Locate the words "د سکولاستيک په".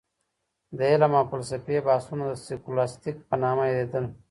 2.29-3.35